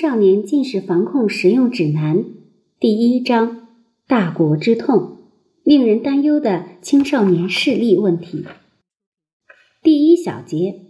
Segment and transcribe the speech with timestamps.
[0.00, 2.16] 少年近视防控实用指南》
[2.78, 3.68] 第一章：
[4.06, 5.18] 大国之痛，
[5.62, 8.46] 令人担忧的青少年视力问题。
[9.82, 10.86] 第一小节：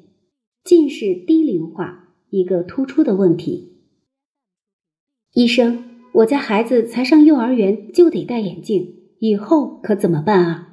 [0.63, 3.81] 近视低龄化，一个突出的问题。
[5.35, 5.83] 医生，
[6.13, 10.69] 我家孩子才上幼儿园就得戴眼镜，以后可怎么办啊？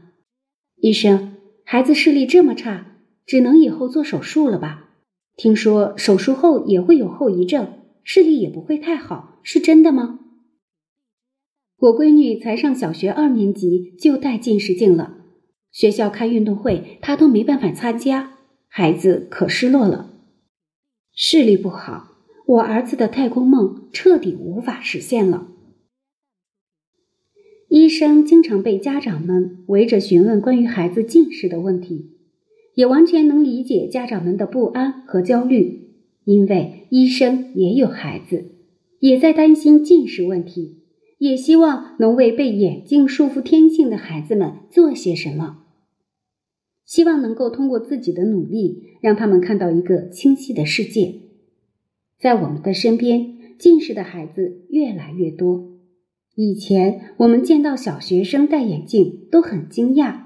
[0.80, 4.91] 医生，孩子视力这么差，只能以后做手术了吧？
[5.35, 7.73] 听说手术后也会有后遗症。
[8.09, 10.21] 视力也不会太好，是真的吗？
[11.77, 15.17] 我闺女才上小学二年级就戴近视镜了，
[15.73, 18.38] 学校开运动会她都没办法参加，
[18.70, 20.13] 孩子可失落了。
[21.11, 22.13] 视力不好，
[22.45, 25.49] 我儿子的太空梦彻底无法实现了。
[27.67, 32.16] 医生经常被家长们围着询问关于孩子近视的问题，
[32.73, 35.85] 也完全能理解家长们的不安和焦虑。
[36.27, 38.52] 因为医生也有孩子，
[39.00, 40.83] 也在担心近视问题，
[41.20, 45.59] 也希望能为被眼镜束缚天性的孩子们做些什么，
[46.86, 51.16] 希望能够通过自己的努力，让他们看到一个清晰的世界。
[52.20, 55.78] 在我们的身边，近视的孩子越来越多。
[56.36, 60.23] 以前我们见到小学生戴眼镜都很惊讶，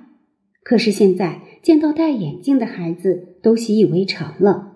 [0.63, 4.69] 可是现在见到戴眼镜的孩子都习以为常了。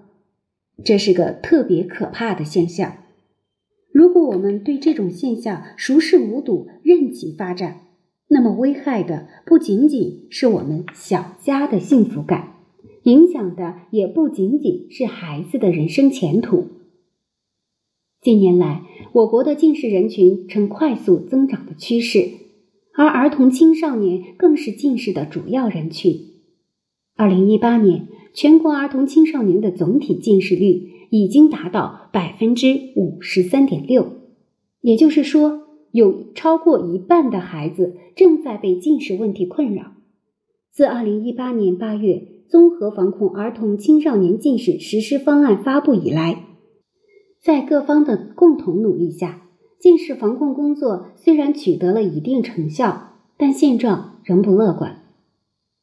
[0.83, 2.97] 这是个特别可怕的现象。
[3.91, 7.81] 如果我们对这种现象熟视无睹、任其发展，
[8.27, 12.55] 那么危害的不仅仅是我们小家的幸福感，
[13.03, 16.67] 影响的也不仅仅是孩子的人生前途。
[18.21, 22.31] 近年来，我国的近视人群呈快速增长的趋势，
[22.95, 26.19] 而儿童青少年更是近视的主要人群。
[27.15, 28.09] 二零一八年。
[28.35, 34.07] 全国儿童青少年的总体近视率已经达到百分之五十三点六，
[34.81, 39.93] 也就是说，有超过一半的孩子正在被近视问题困扰。
[40.69, 46.43] 自二零一八年八月综合防控儿童青少年近视实施方案发布以来，
[47.41, 49.43] 在各方的共同努力下，
[49.79, 55.03] 近视防控工作虽然取得了一定成效，但现状仍不乐观。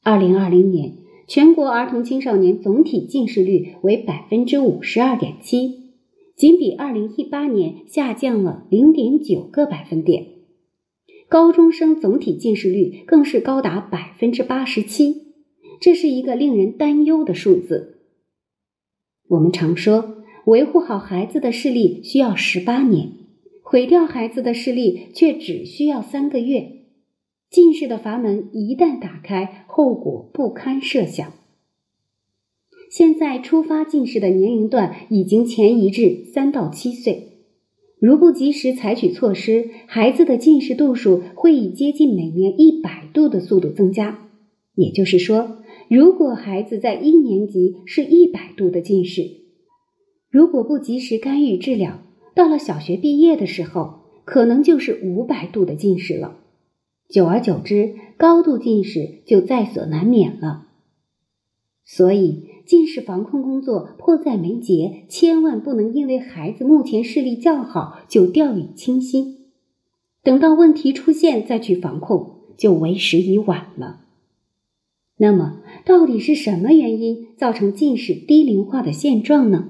[0.02, 1.01] 二零二零年。
[1.27, 5.93] 全国儿童青少年总体近视率为百分之五十二点七，
[6.37, 10.27] 仅比二零一八年下降了零点九个百分点。
[11.28, 15.34] 高中生总体近视率更是高达百分之八十七，
[15.81, 18.00] 这是一个令人担忧的数字。
[19.28, 23.12] 我们常说，维护好孩子的视力需要十八年，
[23.62, 26.81] 毁掉孩子的视力却只需要三个月。
[27.52, 31.34] 近视的阀门一旦打开，后果不堪设想。
[32.90, 37.42] 现在初发近视的年龄段已经前移至三到七岁，
[38.00, 44.30] 如不及时采取措施，孩子的近视度数会以接近每年一百度的速度增加。
[44.74, 45.58] 也就是说，
[45.91, 49.24] 如果孩子在一年级是一百度的近视，
[50.30, 52.00] 如果不及时干预治疗，
[52.34, 56.38] 到了小学毕业的时候，可能就是五百度的近视了。
[57.12, 60.68] 久而久之，高度近视就在所难免了。
[61.84, 69.50] 所以，近视防控工作迫在眉睫，千万不能因为孩子目前视力较好就掉以轻心，
[70.22, 74.06] 等到问题出现再去防控，就为时已晚了。
[75.18, 79.68] 那么，到底是什么原因造成近视低龄化的现状呢？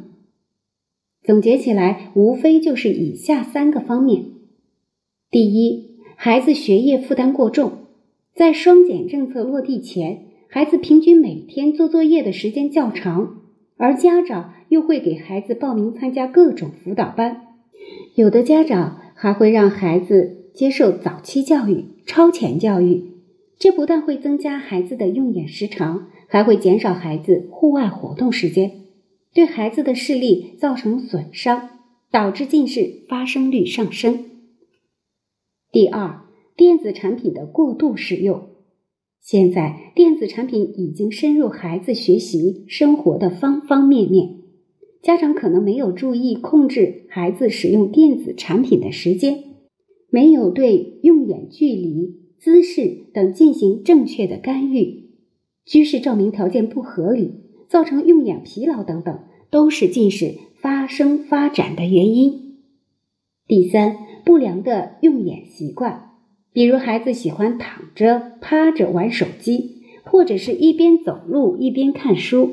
[1.25, 4.27] 总结起来，无非就是以下三个方面：
[5.29, 5.92] 第一，
[6.25, 7.73] 孩子学业负担过重，
[8.33, 13.41] 在双减政策落地前，孩子平均每天做作业的时间较长，
[13.77, 17.49] 而家长又会给孩子报名参加各种辅导班，
[18.15, 23.15] 有的家长还会让孩子接受早期教育、超前教育，
[23.59, 28.71] 这不但会增加孩子的用眼时长，还会减少孩子户外活动时间，
[29.35, 31.71] 对孩子的视力造成损伤，
[32.13, 34.27] 导致近视发生率上升。
[35.73, 38.51] 第二，电子产品的过度使用。
[39.23, 44.35] 现在，电子产品已经深入孩子学习生活的方方面面。
[45.01, 49.43] 家长可能没有注意控制孩子使用电子产品的时间，
[50.11, 55.09] 没有对用眼距离、姿势等进行正确的干预，
[55.65, 57.33] 居室照明条件不合理，
[57.67, 59.21] 造成用眼疲劳等等，
[59.51, 62.59] 都是近视发生发展的原因。
[63.49, 64.12] 第三。
[64.25, 66.11] 不良的用眼习惯，
[66.53, 72.49] 比如孩子喜欢躺着、趴着玩手机，或者是一边走路一边看书；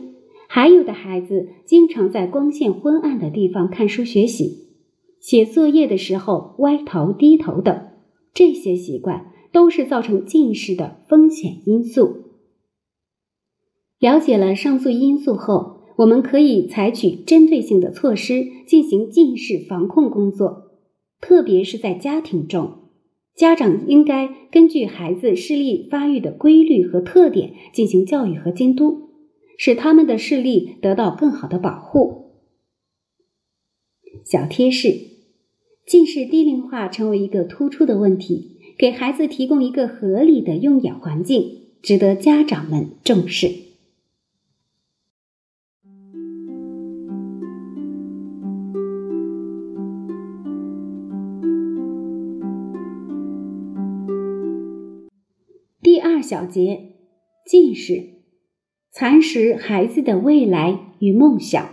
[0.48, 4.68] 还有的孩子经常在光线昏暗的地方看书学习，
[5.20, 7.88] 写作业的时候歪头低头等，
[8.34, 12.26] 这些习惯都是造成近视的风险因素。
[14.00, 20.69] 了解了上述因素后，我们可以采取针对性的措施进行近视防控工作，
[21.22, 22.90] 特别是在家庭中，
[23.36, 29.10] 家长应该根据孩子视力发育的规律和特点进行教育和监督，
[29.58, 32.32] 使他们的视力得到更好的保护。
[34.26, 34.96] 小贴士：
[35.86, 43.69] 近视低龄化成为一个突出的问题，给孩子提供一个合理的用眼环境，值得家长们重视。
[56.30, 56.92] 小节，
[57.44, 58.04] 近视
[58.92, 61.68] 蚕食孩子的未来与梦想。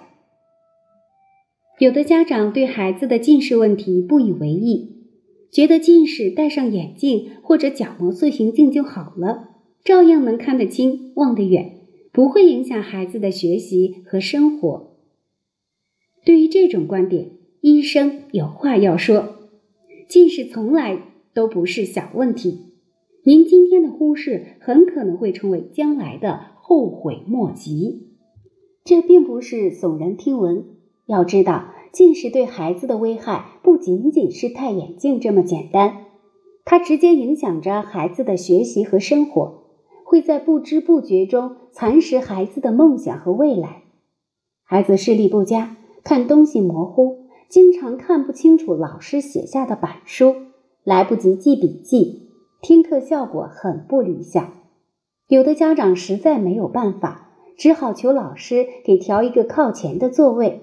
[1.78, 5.10] 有的家长对孩子的近视问题不以为意，
[5.52, 9.50] 觉得近视戴上眼镜或者角膜塑形镜就好了，
[9.84, 11.80] 照样能看得清、望得远，
[12.10, 14.96] 不会影响孩子的学习和生活。
[16.24, 19.50] 对于这种观点，医生有话要说：
[20.08, 20.98] 近视从来
[21.34, 22.65] 都不是小问题。
[23.26, 28.12] 您今天的忽视，很可能会成为将来的后悔莫及。
[28.84, 30.66] 这并不是耸人听闻。
[31.06, 36.04] 要知道，近视对孩子的危害不仅仅是戴眼镜这么简单，
[36.64, 39.64] 它直接影响着孩子的学习和生活，
[40.04, 43.82] 会在不知不觉中蚕食孩子的梦想和未来。
[44.62, 50.32] 孩子视力不佳，看东西模糊，经常看不清楚老师写下的板书，
[50.84, 52.25] 来不及记笔记。
[52.68, 54.54] 听课效果很不理想，
[55.28, 60.62] 有的家长实在没有办法，只好求老师给调一个靠前的座位。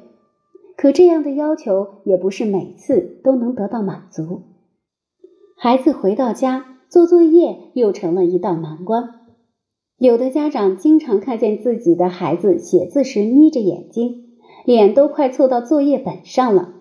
[0.76, 4.42] 可这样的要求也不是每次都能得到满足。
[5.56, 9.22] 孩子回到家做作业又成了一道难关。
[9.98, 14.26] 有的家长经常看见自己的孩子写字时眯着眼睛，
[14.66, 16.74] 脸都快凑到作业本上了。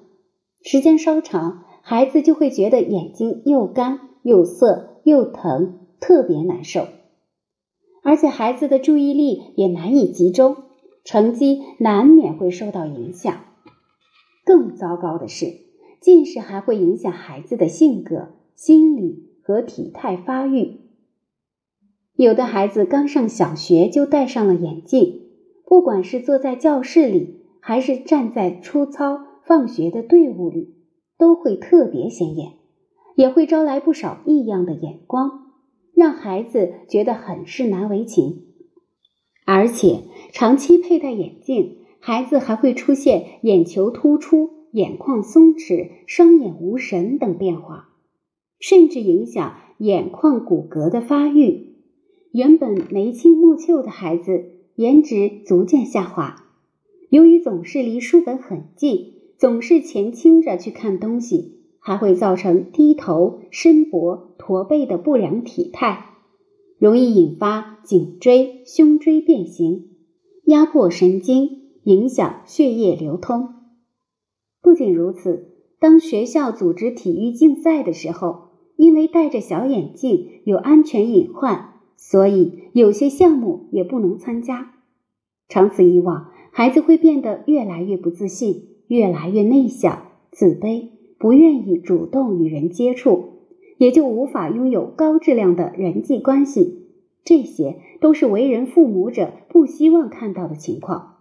[0.62, 4.88] 时间稍长，孩子就会觉得眼睛又干又涩。
[5.04, 6.86] 又疼，特别难受，
[8.02, 10.56] 而且孩子的注意力也难以集中，
[11.04, 13.44] 成绩难免会受到影响。
[14.44, 15.46] 更糟糕的是，
[16.00, 20.80] 近视还会影响孩子的性格、心理和体态发育。
[22.16, 25.22] 有的孩子刚上小学就戴上了眼镜，
[25.64, 30.74] 不管是坐在教室里，还是站在出操、放学的队伍里，
[31.16, 32.61] 都会特别显眼。
[33.16, 35.52] 也会招来不少异样的眼光，
[35.94, 38.44] 让孩子觉得很是难为情。
[39.44, 47.88] 而且长期佩戴眼镜，孩子还会出现眼球突出、眼眶松弛、双眼无神等变化，
[48.60, 51.74] 甚至影响眼眶骨骼的发育。
[52.32, 56.44] 原本眉清目秀的孩子，颜值逐渐下滑。
[57.10, 61.61] 由于总是离书本很近，总是前倾着去看东西。
[61.84, 66.06] 还会造成低头、伸脖、驼背的不良体态，
[66.78, 69.88] 容易引发颈椎、胸椎变形，
[70.44, 73.48] 压迫神经，影响血液流通。
[74.62, 84.72] 不仅如此，当学校组织体育竞赛的时候，因为戴着小眼镜有安全隐患，所以有些项目也不能参加。
[85.48, 90.91] 长此以往，孩子会变得越来越不自信，越来越内向、自卑。
[91.22, 93.44] 不愿意主动与人接触，
[93.78, 96.88] 也就无法拥有高质量的人际关系。
[97.22, 101.18] 这些都是为人父母者不希望看到的情况。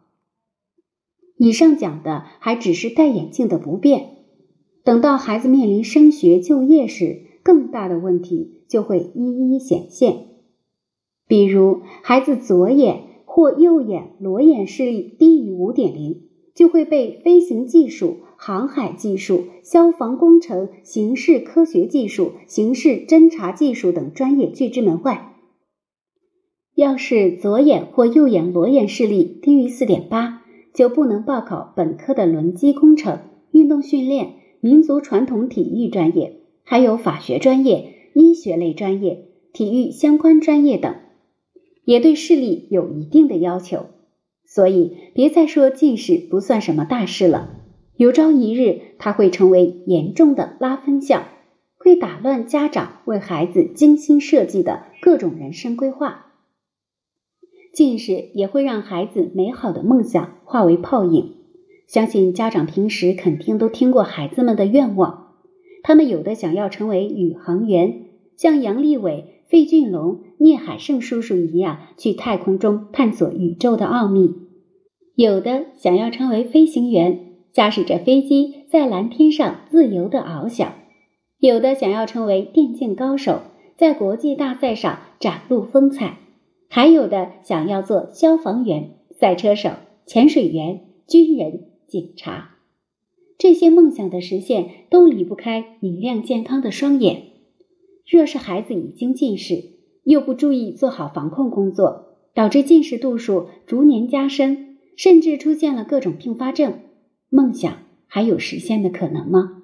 [1.38, 4.08] 以上讲的还只是戴眼镜的不便，
[4.84, 10.30] 等到孩子面临升学就业时，更大的问题就会一一显现。
[11.28, 16.24] 比如，孩子左眼或右眼裸眼视力低于五点零，
[16.56, 18.18] 就会被飞行技术。
[18.44, 25.36] 航海技术、消防工程、刑事科学技术、刑事侦查技术等专业拒之门外。
[26.74, 30.42] 要是左眼或右眼裸眼视力低于四点八，
[30.74, 33.20] 就不能报考本科的轮机工程、
[33.52, 40.96] 运动训练、民族传统体育专业，还有法学专业、医学类专业、体育相关专业等，
[41.86, 43.86] 也对视力有一定的要求。
[44.48, 47.60] 所以，别再说近视不算什么大事了。
[48.02, 51.24] 有朝一日，它会成为严重的拉分项，
[51.78, 56.26] 会打乱家长为孩子精心设计的各种人生规划。
[57.76, 61.36] 近视也会让孩子美好的梦想化为泡影，
[61.86, 65.34] 相信家长平时肯定都听过孩子们的愿望，
[65.84, 68.06] 他们有的想要成为宇航员，
[68.36, 74.30] 像杨利伟、费俊龙、聂海胜叔叔一样去太空中探索宇宙的奥秘；
[75.14, 80.70] 有的想要成为飞行员，驾驶着飞机在蓝天上自由地翱翔；
[81.40, 83.42] 有的想要成为电竞高手，
[83.78, 86.18] 在国际大赛上展露风采；
[86.70, 89.72] 还有的想要做消防员、赛车手、
[90.06, 91.68] 潜水员、军人。
[91.88, 92.52] 警察，
[93.38, 97.24] 这些梦想的实现都离不开明亮健康的双眼。
[98.10, 99.74] 若是孩子已经近视，
[100.06, 106.76] 又不注意做好防控工作，导致近视度数逐年加深，甚至出现了各种并发症，
[107.34, 109.64] 梦想还有实现的可能吗？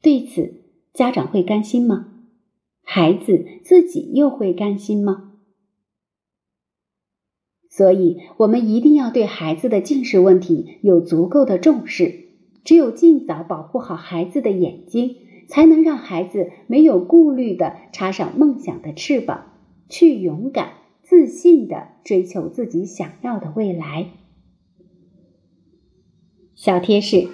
[0.00, 0.62] 对此，
[0.94, 2.08] 家长会甘心吗？
[2.82, 5.32] 孩子自己又会甘心吗？
[7.68, 12.30] 所以，我们一定要对孩子的近视问题有足够的重视。
[12.64, 15.16] 只有尽早保护好孩子的眼睛，
[15.48, 19.52] 才能让孩子没有顾虑的插上梦想的翅膀，
[19.90, 24.08] 去勇敢、自信的追求自己想要的未来。
[26.64, 27.26] 小贴士：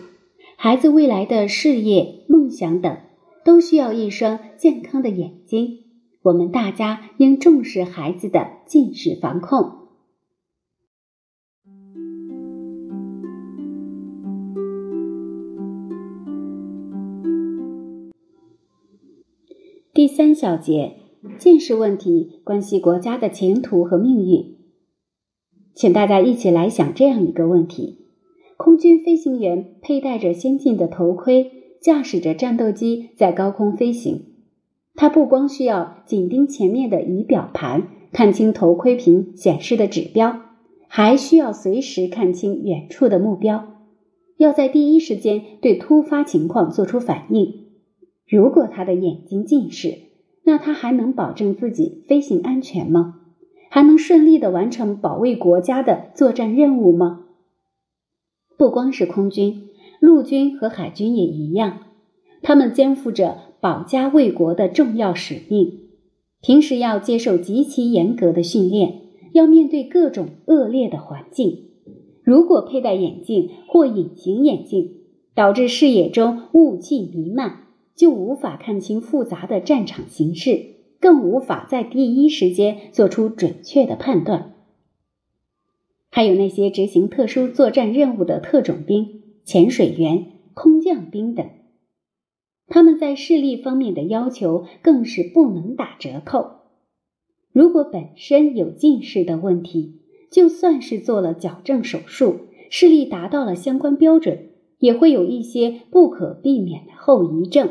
[0.57, 2.97] 孩子未来的事业、梦想等，
[3.45, 5.81] 都需要一双健康的眼睛。
[6.23, 9.71] 我们大家应重视孩子的近视防控。
[19.93, 21.01] 第三小节，
[21.37, 24.57] 近视问题关系国家的前途和命运。
[25.75, 28.08] 请大家一起来想这样一个问题：
[28.59, 34.25] 空军飞行员佩戴着先进的头盔，驾驶着战斗机在高空飞行。
[34.97, 40.41] 他不光需要紧盯前面的仪表盘，看清头盔屏显示的指标，
[40.89, 43.65] 还需要随时看清远处的目标，
[44.39, 47.69] 要在第一时间对突发情况做出反应。
[48.27, 49.95] 如果他的眼睛近视，
[50.43, 53.21] 那他还能保证自己飞行安全吗？
[53.71, 57.27] 还能顺利的完成保卫国家的作战任务吗？
[58.59, 59.69] 不光是空军，
[60.01, 61.79] 陆军和海军也一样，
[62.43, 65.73] 他们肩负着保家卫国的重要使命，
[66.43, 69.01] 平时要接受极其严格的训练，
[69.33, 71.69] 要面对各种恶劣的环境。
[72.23, 74.91] 如果佩戴眼镜或隐形眼镜，
[75.35, 77.65] 导致视野中雾气弥漫。
[77.97, 84.55] 就无法看清复杂的战场形势，更无法在第一时间做出准确的判断。
[86.19, 91.49] 还有那些执行特殊作战任务的特种兵、潜水员、空降兵等，
[92.67, 96.63] 他们在视力方面的要求更是不能打折扣。
[97.53, 104.49] 如果本身有近视的问题，就算是做了矫正手术，视力达到了相关标准，
[104.81, 107.71] 也会有一些不可避免的后遗症。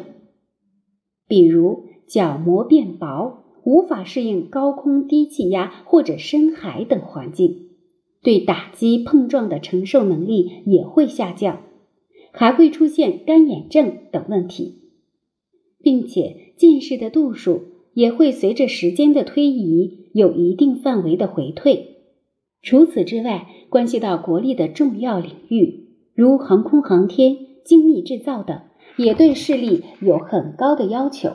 [1.28, 7.67] 比如角膜变薄，无法适应高空低气压或者深海等环境，
[8.22, 11.62] 对打击碰撞的承受能力也会下降，
[12.32, 14.82] 还会出现干眼症等问题，
[15.82, 21.98] 并且近视的度数也会随着时间的推移有一定范围的回退。
[22.62, 28.62] 除此之外，关系到国力的重要领域，如航空航天、精密制造等。
[28.98, 31.34] 也对视力有很高的要求。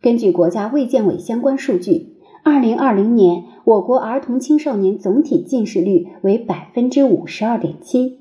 [0.00, 8.20] 根据国家卫健委相关数据，二零二零年我国儿童青少年总体近视率为百分之五十二点七，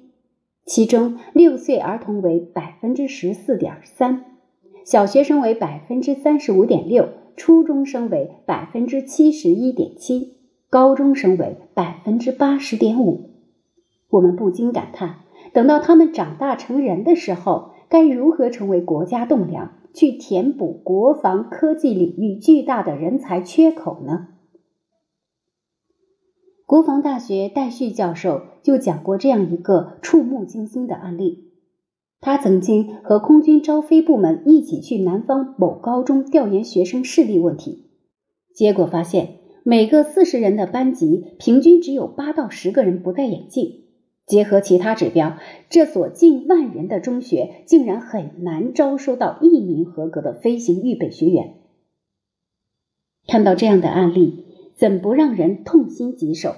[0.65, 4.25] 其中六岁儿童为百分之十四点三，
[4.83, 10.37] 小学生为百分之三十五点六，初中生为百分之七十一点七，
[10.71, 13.29] 高中生为百分之八十点五。
[14.09, 15.17] 我们不禁感叹：
[15.53, 17.75] 等到他们长大成人的时候。
[17.87, 24.29] 该如何成为国家栋梁，去填补国防科技领域巨大的人才缺口呢？
[26.65, 31.51] 国防大学戴旭教授就讲过这样一个触目惊心的案例。
[32.21, 37.91] 他曾经和空军招飞部门一起去南方某高中调研学生视力问题，
[38.55, 43.83] 结果发现每个四十人的班级，平均只有八到十个人不戴眼镜。
[44.25, 45.37] 结合其他指标，
[45.69, 51.57] 这所近万人的中学竟然很难招收到一名合格的飞行预备学员。
[53.27, 56.55] 看到这样的案例，怎不让人痛心疾首？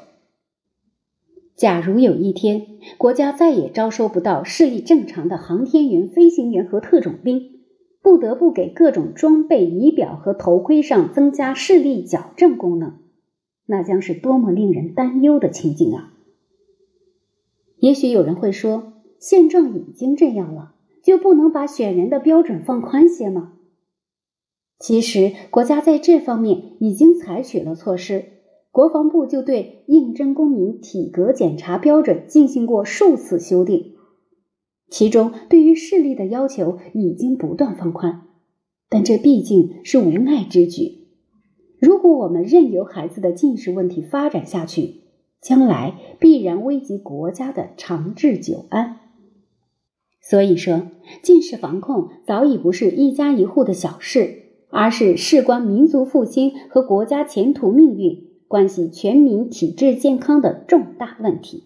[1.56, 7.62] 假如有一天国家再也招收不到视力正常的航天员、飞行员和特种兵，
[8.02, 13.00] 不得不给各种装备、仪表和头盔上增加视力矫正功能，
[13.66, 16.14] 那将是多么令人担忧的情景啊！
[17.80, 23.54] 也许有人会说，现状已经这样了，就不能把选人的标准放宽些吗？
[24.80, 28.26] 其实，国家在这方面已经采取了措施。
[28.72, 33.96] 国防部就对应征公民体格检查标准进行过数次修订，
[34.88, 38.28] 其中对于视力的要求已经不断放宽。
[38.88, 41.08] 但这毕竟是无奈之举。
[41.80, 45.02] 如果我们任由孩子的近视问题发展下去，
[45.42, 49.00] 将来必然危及国家的长治久安。
[50.22, 50.84] 所以说，
[51.24, 54.44] 近视防控早已不是一家一户的小事。
[54.70, 61.64] 而是事关民族复兴和国家前途命运、关系全民体质健康的重大问题。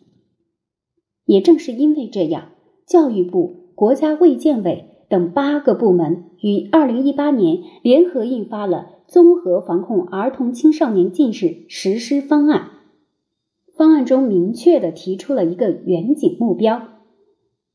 [1.26, 2.50] 也正是因为这样，
[2.86, 12.60] 教育部、国家卫健委等八个部门于二零一八年联合印发了《综合防控儿童青少年近视实施方案》。
[13.78, 16.82] 方案中明确的提出了一个远景目标，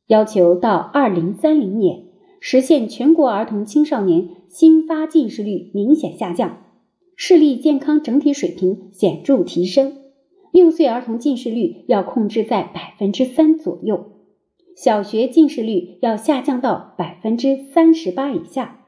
[0.07, 2.06] 要求到二零三零年。
[2.49, 6.63] 实现全国儿童青少年新发近视率明显下降，
[7.17, 9.97] 视力健康整体水平显著提升。
[10.53, 14.13] 六岁儿童近视率要控制在百分之三左右，
[14.77, 18.87] 小学近视率要下降到百分之三十八以下，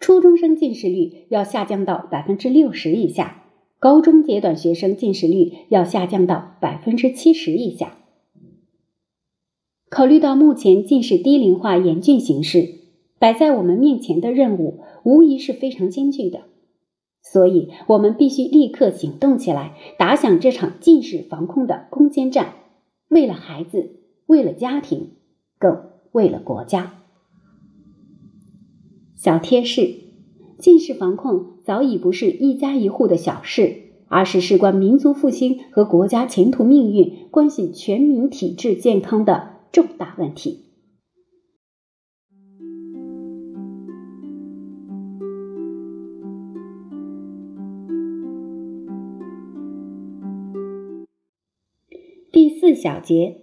[0.00, 3.44] 初中生近视率要下降到百分之六十以下，
[3.78, 7.96] 高中阶段学生近视率要下降到百分之七十以下。
[9.94, 12.80] 考虑到目前近视低龄化严峻形势，
[13.20, 16.40] 摆在我们面前的任务无疑是非常艰巨的，
[17.22, 22.54] 所以我们必须立刻行动起来，打响这场近视防控的攻坚战。
[23.06, 25.10] 为了孩子，为了家庭，
[25.60, 26.94] 更为了国家。
[29.14, 29.94] 小贴士：
[30.58, 33.76] 近视防控早已不是一家一户的小事，
[34.08, 39.53] 而是事关民族复兴和国家前途命运、关系全民体质健康的。
[39.74, 40.60] 重大问题。
[52.30, 53.40] 第四小节，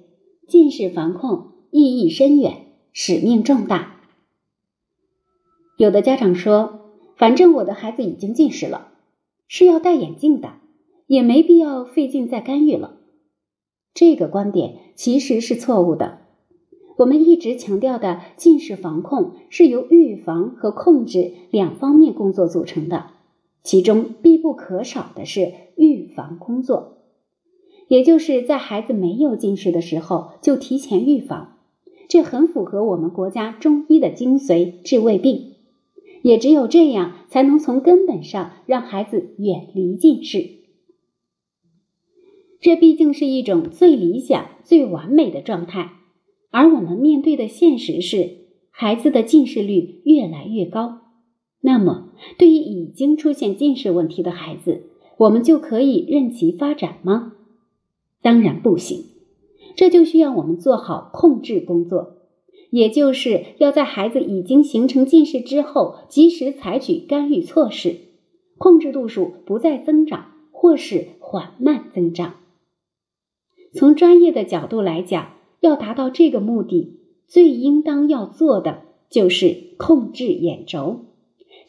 [0.47, 3.97] 近视防控意义深远，使命重大。
[5.75, 8.93] 有的家长说：“反正我的孩子已经近视了，
[9.49, 10.53] 是要戴眼镜的，
[11.08, 12.99] 也没必要费劲再干预了。”
[13.93, 16.20] 这个观点其实是错误的。
[17.01, 23.07] 我们一直强调的近视防控是由预防和控制两方面工作组成的，
[23.63, 26.99] 其中必不可少的是预防工作，
[27.87, 31.57] 也就是在孩子没有近视的时候就提前预防。
[32.07, 35.53] 这很符合我们国家中医的精髓，治未病。
[36.21, 40.45] 也只有这样，才能从根本上让孩子远离近视。
[42.59, 45.93] 这毕竟是一种最理想、最完美的状态。
[46.51, 48.37] 而我们面对的现实是，
[48.69, 50.99] 孩子的近视率越来越高。
[51.61, 54.83] 那么，对于已经出现近视问题的孩子，
[55.17, 57.33] 我们就可以任其发展吗？
[58.21, 59.05] 当然不行。
[59.75, 62.17] 这就需要我们做好控制工作，
[62.69, 67.95] 也就是要在孩子已经形成近视之后，及时采取干预措施，
[68.57, 72.35] 控制度数不再增长，或是缓慢增长。
[73.73, 75.29] 从专业的角度来讲。
[75.62, 81.06] 要达到这个目的，最应当要做的就是控制眼轴。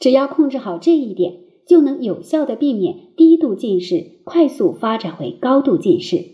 [0.00, 6.24] 只要控制好这一点，就能有效的避免低度近视快速发展为高度近视，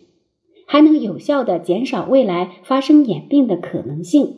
[0.66, 4.36] 还能有效的减少未来发生眼病的可能性。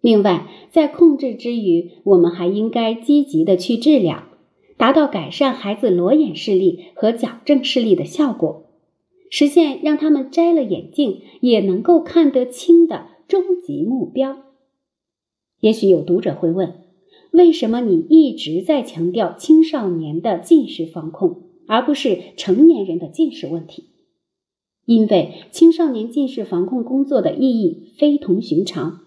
[0.00, 4.24] 另外，在控制之余，我们还应该积极的去治疗，
[4.76, 8.71] 达到改善孩子裸眼视力和矫正视力的效果。
[9.32, 14.36] 实现让他们摘了眼镜也能够看得清的终极目标。
[15.58, 16.82] 也许有读者会问：
[17.30, 23.86] 为什么你一直在强调青少年的近视防控，而不是成年人的近视问题？
[24.84, 29.00] 因为青少年近视防控工作的意义非同寻常。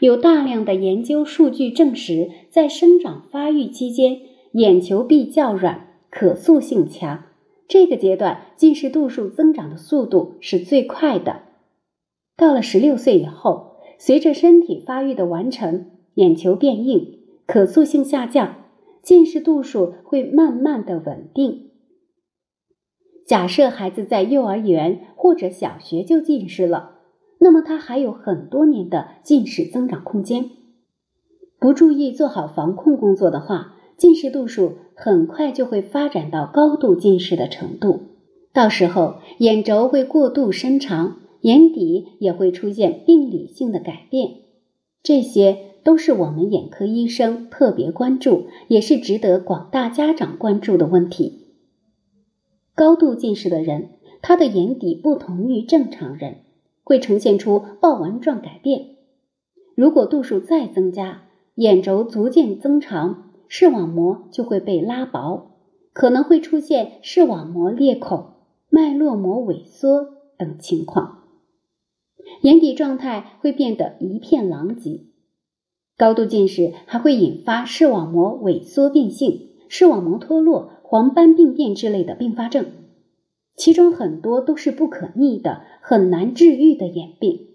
[0.00, 7.24] 有大量的研究数据证实，在生长发育期间，眼球壁较软，可塑性强。
[7.68, 11.42] 这个阶段近视度数增长的速度是最快的。
[12.34, 18.64] 到了十六岁以后，随着身体发育的完成，眼球变硬，可塑性下降，
[19.02, 21.70] 近视度数会慢慢的稳定。
[23.26, 27.00] 假设孩子在幼儿园或者小学就近视了，
[27.38, 30.48] 那么他还有很多年的近视增长空间。
[31.60, 38.00] 不注意做好防控工作的话，近视度数很快就会发展到高度近视的程度，
[38.52, 44.40] 到时候眼轴会过度伸长，眼底也会出现病理性的改变，
[45.04, 51.46] 这些都是我们眼科医生特别关注，也是值得广大家长关注的问题。
[52.74, 56.38] 高度近视的人，他的眼底不同于正常人，
[56.82, 58.96] 会呈现出豹纹状改变。
[59.76, 61.22] 如果度数再增加，
[61.54, 65.56] 眼轴逐渐增长，视网膜就会被拉薄，
[65.92, 68.34] 可能会出现视网膜裂孔、
[68.68, 70.06] 脉络膜萎缩
[70.36, 71.24] 等情况，
[72.42, 75.00] 眼底状态会变得一片狼藉。
[75.96, 82.66] 高度近视还会引发视网膜萎缩变性、视网膜脱落、黄斑病变之类的并发症，
[83.56, 87.47] 其中很多都是不可逆的、很难治愈的眼病。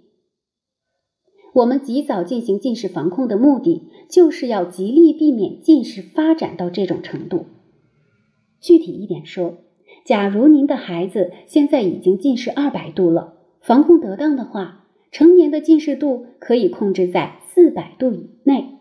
[1.54, 7.46] 我们及早进行近视防控的目的，就是要极力避免近视发展到这种程度。
[8.60, 9.58] 具体一点说，
[10.04, 18.80] 假如您的孩子现在已经近视二百度了，防控得当的话，成年的近视度可以控制在四百度以内；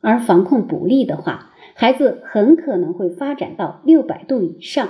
[0.00, 4.88] 而防控不力的话，孩子很可能会发展到六百度以上。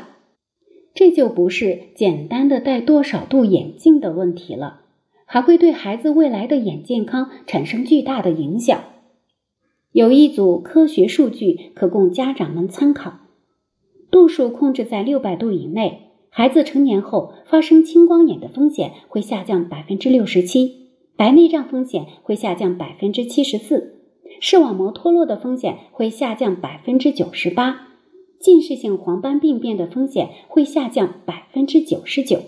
[0.95, 4.84] 这就不是简单的戴多少度眼镜的问题了。
[5.27, 8.85] 还会对孩子未来的眼健康产生巨大的影响。
[9.93, 13.15] 有一组科学数据可供家长们参考：
[14.11, 24.01] 度数控制在六百度以内，孩子成年后发生青光眼的风险会下降百分之六十七，白内障风险会下降百分之七十四，
[24.41, 27.89] 视网膜脱落的风险会下降百分之九十八，
[28.41, 32.41] 近视性黄斑病变的风险会下降百分之九十九。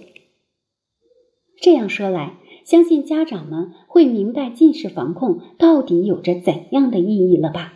[1.61, 2.35] 这样说来，
[2.66, 7.74] 相信家长们会明白近视防控到底有着怎样的意义了吧？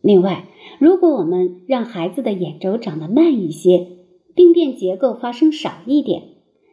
[0.00, 0.44] 另外，
[0.78, 3.88] 如果我们让孩子的眼轴长得慢一些，
[4.36, 6.22] 病变结构发生少一点，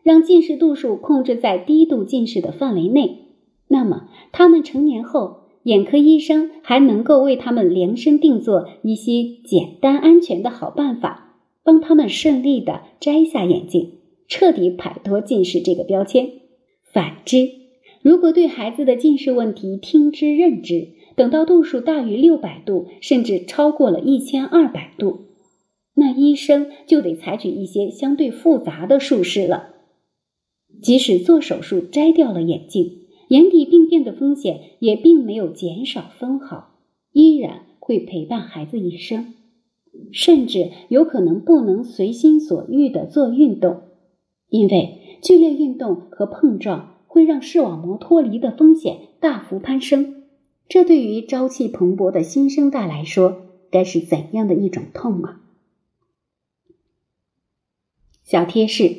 [0.03, 3.29] 让近视度数控制在低度近视的范围内，
[3.67, 13.93] 那么他们成年后，眼科医生还能够为他们量身定做一些简单安全的好办法，帮他们顺利的摘下眼镜。
[14.27, 16.29] 彻底摆脱近视这个标签。
[16.83, 17.49] 反之，
[18.01, 25.25] 如果对孩子的近视问题听之任之，等到度数大于六百度，甚至超过了一千二百度，
[25.93, 29.75] 那医生就得采取一些相对复杂的术式了。
[30.81, 36.75] 即使做手术摘掉了眼镜，眼底病变的风险也并没有减少分毫，
[37.13, 39.33] 依然会陪伴孩子一生，
[40.11, 43.81] 甚至有可能不能随心所欲的做运动。
[44.49, 50.23] 因为剧烈运动和碰撞会让视网膜脱离的风险大幅攀升，
[50.67, 55.41] 这对于朝气蓬勃的新生代来说，该是怎样的一种痛啊！
[58.23, 58.95] 小贴士：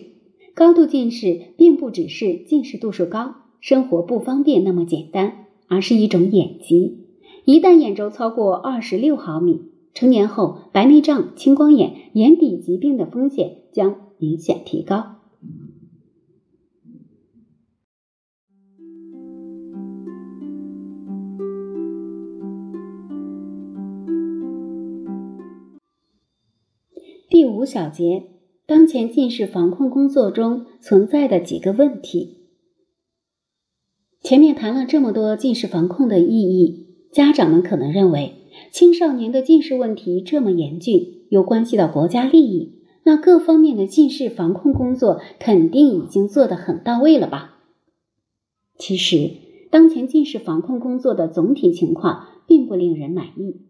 [0.54, 7.06] 高度近视并不只是近视度数高、生活不方便那么简单，而是一种眼疾。
[7.44, 9.62] 一旦眼轴超过二十六毫米，
[9.94, 15.15] 成年后白内障、青光眼、眼底疾病的风险将明显提高。
[27.36, 28.30] 第五小节，
[28.64, 32.46] 当前近视防控工作中存在的几个问题。
[34.22, 38.36] 前面谈了这么多近视防控的意义，家长们可能认为
[38.72, 42.80] 青少年的近视问题这么严峻，又关系到国家利益。
[43.02, 47.58] 那各方面的近视防控工作肯定已经做得很到位了吧？
[48.78, 49.32] 其实，
[49.70, 53.65] 当前近视防控工作的总体情况并不令人满意。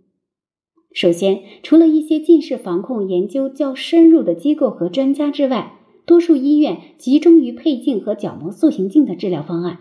[0.97, 5.75] 首先，除了一些近视防控研究较深入的机构和专家之外，
[6.07, 9.81] 多数医院集中于配镜和角膜塑形镜的治疗方案，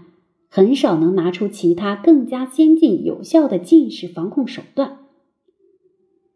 [0.49, 4.97] 很少能拿出其他更加先进有效的近视防控手段。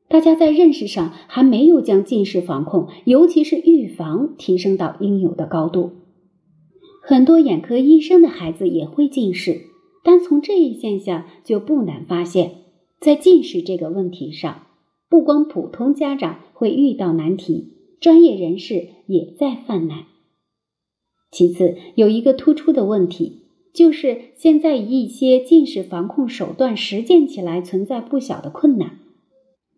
[0.07, 5.91] 大家在认识上还没有将近视防控，尤其是预防提升到应有的高度。
[7.03, 9.59] 很多眼科医生的孩子也会近视，
[10.05, 12.51] 但从这一现象就不难发现，
[13.01, 14.67] 在近视这个问题上，
[15.09, 20.03] 不光普通家长会遇到难题，专业人士也在犯难。
[21.31, 23.43] 其次，有一个突出的问题，
[23.73, 28.99] 就是现在一些近视防控手段实践起来存在不小的困难。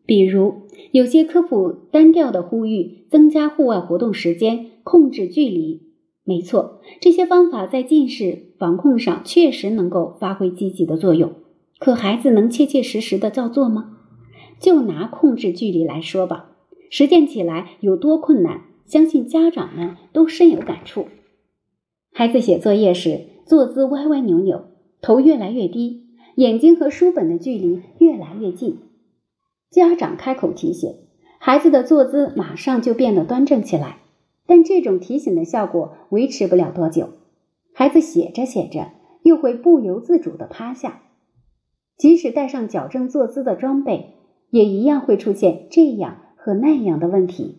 [0.05, 5.81] 比如，有些科普单调的呼吁增加户外活动时间、控制距离。
[6.25, 11.33] 没错，这些方法在近视防控上确实能够发挥积极的作用。
[11.79, 13.99] 可孩子能切切实实的照做吗？
[14.61, 16.51] 就拿控制距离来说吧，
[16.89, 21.07] 实践起来有多困难，相信家长们都深有感触。
[22.13, 24.65] 孩子写作业时坐姿歪歪扭扭，
[25.01, 28.77] 头越来越低，眼睛和书本的距离越来越近。
[29.71, 30.95] 家长开口提醒，
[31.39, 33.97] 孩子的坐姿马上就变得端正起来。
[34.45, 37.09] 但这种提醒的效果维持不了多久，
[37.73, 38.91] 孩子写着写着
[39.23, 41.03] 又会不由自主的趴下。
[41.97, 44.15] 即使带上矫正坐姿的装备，
[44.51, 47.57] 也一样会出现这样和那样的问题。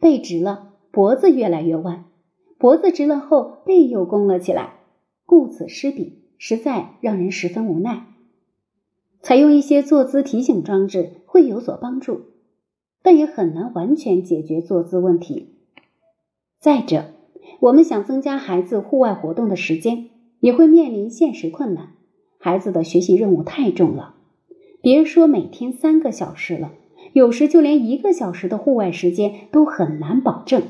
[0.00, 2.04] 背直了，脖子越来越弯；
[2.56, 4.78] 脖子直了后，背又弓了起来，
[5.26, 8.06] 顾此失彼，实在让人十分无奈。
[9.20, 12.22] 采用一些坐姿提醒装置会有所帮助，
[13.02, 15.54] 但也很难完全解决坐姿问题。
[16.60, 17.06] 再者，
[17.60, 21.94] 我们想增加孩子户外活动的时间，也会面临现实困难。
[22.38, 24.15] 孩子的学习任务太重了，
[24.86, 26.70] 别说每天三个小时了，
[27.12, 30.62] 有时就连一个小时的户外时间都很难保证。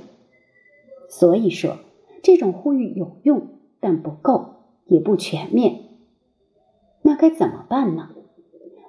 [1.07, 1.77] 所以说，
[2.23, 3.49] 这种呼吁有用，
[3.79, 4.55] 但不够，
[4.87, 5.81] 也不全面。
[7.03, 8.09] 那该怎么办呢？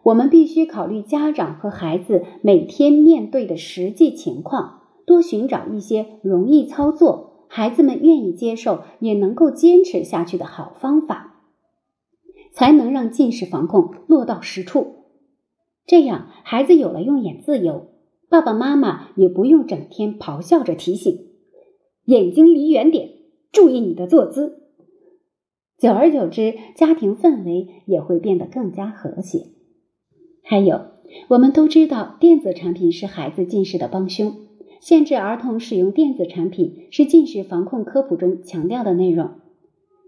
[0.02, 4.80] 我们必须考虑家长和孩子每天面对的实际情况。
[5.06, 11.36] 多寻找一些容易操作、孩子们愿意接受、也能够坚持下去的好方法，
[12.54, 14.94] 才能让近视防控落到实处。
[15.88, 17.88] 这样，孩子有了用眼自由，
[18.30, 21.28] 爸爸妈妈也不用整天咆哮着提醒
[22.04, 23.12] ：“眼睛离远点，
[23.54, 24.64] 注意你的坐姿。”
[25.80, 29.46] 久而久之，家庭氛围也会变得更加和谐。
[30.44, 30.88] 还有，
[31.30, 34.36] 我们都知道，电子产品是孩子近视的帮凶。
[34.82, 39.32] 限制儿童使用电子产品是近视防控科普中强调的内容，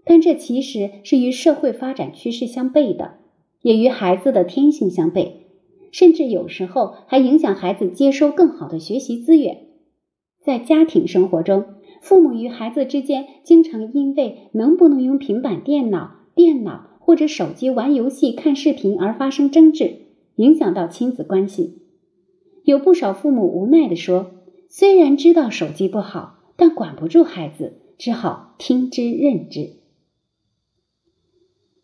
[0.04, 3.14] 但这其实是与社会发展趋势相悖的，
[3.62, 5.32] 也与孩子的天性相悖，
[5.90, 9.66] 甚至有时候还影响孩子接收更好的学习资源。
[10.42, 11.64] 在家庭生活中，
[12.00, 19.96] 父母与孩子之间经常因为能不能用平板电脑、电脑或者手机玩游戏、看视频而发生争执，
[20.36, 21.82] 影响到亲子关系。
[22.64, 24.32] 有不少父母无奈地说。
[24.72, 29.70] 虽然知道手机不好，但管不住孩子，只好听之任之。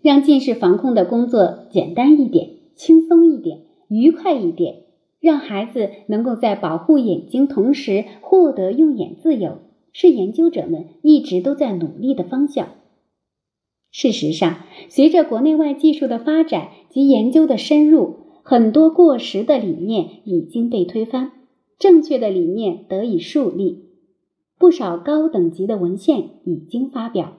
[0.01, 4.85] 让近视防控的工作简单一点、轻松一点、愉快一点，
[5.21, 9.59] 让孩子能够在保护眼睛同时获得用眼自由，
[9.93, 12.69] 是研究者们一直都在努力的方向。
[13.91, 21.33] 事实上，随着国内外技术的发展及研究的深入，很多过时的理念已经被推翻。
[21.79, 23.85] 正确的理念得以树立，
[24.59, 27.35] 不少高等级的文献已经发表，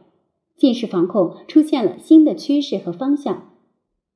[0.55, 3.53] 近视防控出现了新的趋势和方向，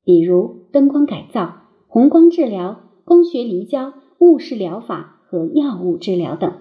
[0.03, 1.60] 比如灯光改造、
[1.93, 6.53] 红光治疗、光学离焦、雾视疗法和药物治疗等，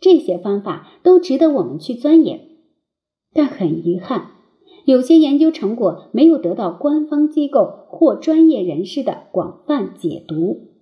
[0.00, 2.40] 这些方法都值得我们去钻研。
[3.32, 4.32] 但很遗憾，
[4.84, 10.72] 有些研究成果没有得到官方机构或专业人士的广泛解读。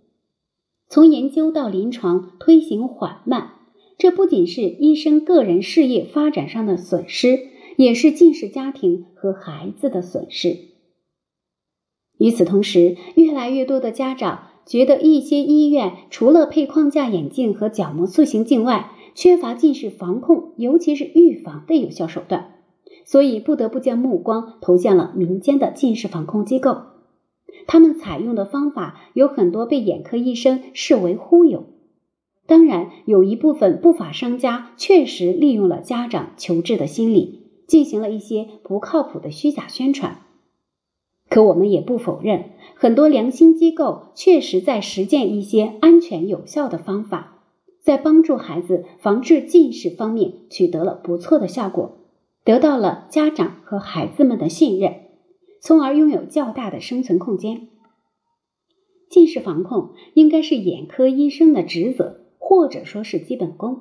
[0.88, 3.50] 从研究到临床推行缓慢，
[3.98, 7.38] 这不仅是医生个人事业发展上的损失，
[7.76, 10.72] 也是近视家庭和孩子的损失。
[12.24, 22.54] 与此同时，越来越多的家长觉得一些医院除了配框架眼镜和角膜塑形镜外，缺乏近视防控，尤其是预防的有效手段，
[23.04, 26.78] 所以不得不将目光投向了民间的近视防控机构。
[27.66, 31.66] 他们采用的方法有很多被眼科医生视为忽悠，
[32.46, 40.22] 当然有一部分不法商家确实利用了家长求治的心理，进行了一些不靠谱的虚假宣传。
[41.28, 47.42] 可我们也不否认，很多良心机构确实在实践一些安全有效的方法，
[47.82, 51.98] 在帮助孩子防治近视方面取得了不错的效果，
[52.44, 55.00] 得到了家长和孩子们的信任。
[55.60, 57.68] 从而拥有较大的生存空间。
[59.08, 63.80] 近视防控应该是眼科医生的职责，或者说是基本功。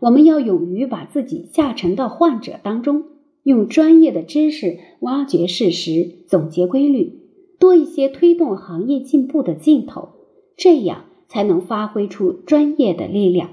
[0.00, 3.04] 我们要勇于把自己下沉到患者当中，
[3.46, 7.20] 用专业的知识挖掘事实，总结规律，
[7.60, 10.08] 多一些推动行业进步的劲头，
[10.56, 13.50] 这样才能发挥出专业的力量，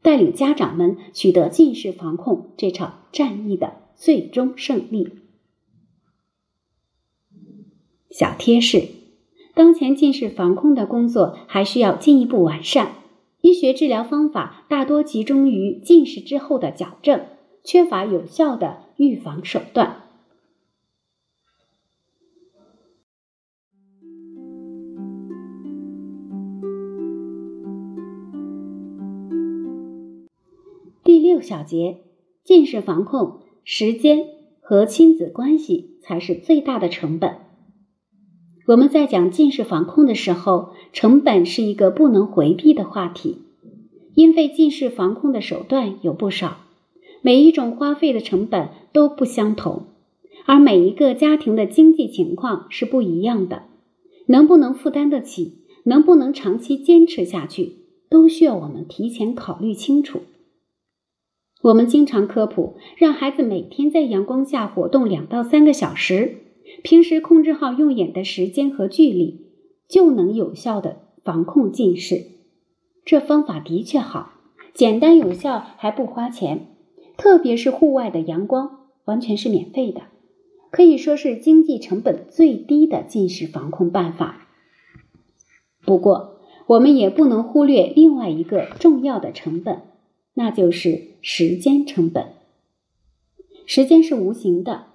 [0.00, 5.10] 带领家长们取得近视防控这场战役的最终胜利。
[8.08, 8.82] 小贴士：
[9.52, 12.94] 当前近视防控的工作还需要进一步完善。
[13.42, 17.26] 医学治疗方法大多集中于近视之后的矫正，
[17.62, 20.02] 缺乏有效的预防手段。
[31.02, 31.98] 第六小节：
[32.42, 34.26] 近视防控时间
[34.60, 37.36] 和亲子关系才是最大的成本。
[38.66, 43.42] 我们在讲近视防控的时候，成本是一个不能回避的话题，
[44.14, 46.56] 因为近视防控的手段有不少，
[47.24, 49.86] 每一种花费的成本都不相同，
[50.44, 53.62] 而每一个家庭的经济情况是不一样的，
[54.26, 57.76] 能不能负担得起，能不能长期坚持下去，
[58.10, 60.20] 都需要我们提前考虑清楚。
[61.62, 66.42] 我们经常科普，让孩子每天在阳光下活动两到三个小时。
[66.82, 69.46] 平时控制好用眼的时间和距离，
[69.88, 72.22] 就能有效的防控近视。
[73.02, 74.32] 这方法的确好，
[74.74, 76.73] 简单有效，还不花钱。
[77.16, 80.02] 特别是户外的阳光，完全是免费的，
[80.70, 84.48] 可以说是经济成本最低的近视防控办法。
[85.84, 89.82] 不过，我们也不能忽略另外一个重要的成本，
[90.34, 92.28] 那就是时间成本。
[93.66, 94.86] 时间是无形的。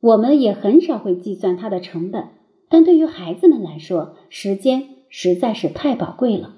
[0.00, 2.28] 我们也很少会计算它的成本，
[2.68, 6.54] 但对于孩子们来说，时间实在是太宝贵了。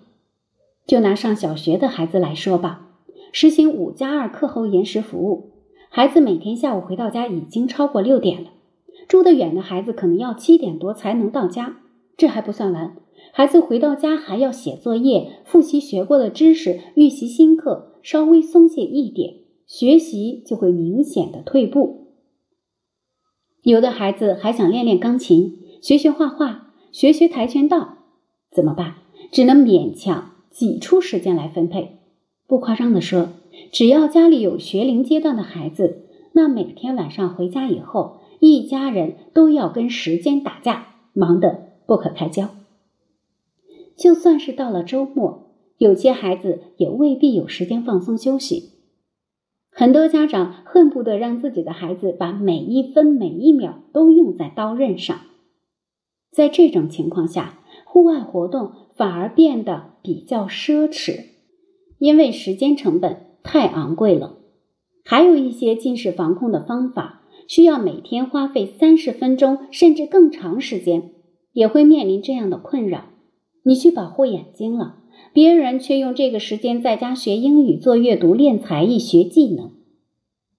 [0.87, 2.90] 就拿上小学的孩子来说吧，
[3.33, 5.53] 实行五加二课后延时服务，
[5.89, 8.51] 孩子每天下午回到家已经超过六点了。
[9.09, 11.79] 住得远的孩子可能要七点多才能到家，
[12.17, 12.97] 这还不算完，
[13.33, 19.35] 孩子回到家还要写作业、复习学过的知识、预习新课，稍微松懈一点，
[19.67, 22.15] 学习就会明显的退步。
[23.63, 27.99] 有的孩子还想练练钢琴、学学画画、学学跆拳道，
[28.51, 28.95] 怎么办？
[29.31, 32.00] 只能勉强挤出时间来分配。
[32.51, 33.29] 不夸张的说，
[33.71, 42.49] 只要家里有学龄阶段的孩子，那每天晚上回家以后，一家人都要跟时间打架，忙得不可开交。
[43.97, 48.71] 就算是到了周末，有些孩子也未必有时间放松休息。
[49.71, 55.21] 很多家长恨不得让自己的孩子把每一分每一秒都用在刀刃上，
[56.33, 61.30] 在这种情况下，户外活动反而变得比较奢侈，
[62.01, 64.39] 因为时间成本太昂贵了。
[65.05, 71.13] 还有一些近视防控的方法，需要每天花费三十分钟甚至更长时间，
[71.53, 73.05] 也会面临这样的困扰：
[73.63, 74.97] 你去保护眼睛了。
[75.33, 79.73] 别人却用这个时间在家学英语、做阅读、练才艺、学技能，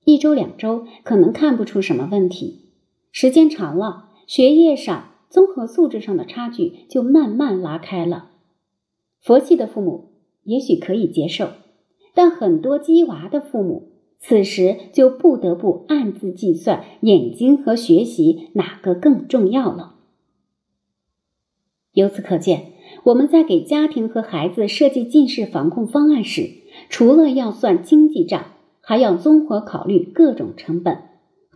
[0.05, 2.69] 一周两周可能看不出什么问题，
[3.11, 8.29] 时间长了，学业上、综合素质上的差距就慢慢拉开了。
[9.21, 10.10] 佛系的父母
[10.43, 11.49] 也许可以接受，
[12.13, 19.95] 但很多鸡娃的父母此时就不得不暗自计算眼睛和学习哪个更重要了。
[21.93, 22.71] 由此可见。
[23.05, 26.49] 我们在给家庭和孩子设计近视防控方案时，
[26.89, 28.45] 除了要算经济账，
[28.81, 30.97] 还要综合考虑各种成本，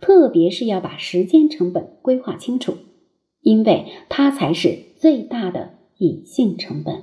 [0.00, 2.74] 特别是要把时间成本规划清楚，
[3.42, 7.02] 因为它才是最大的隐性成本。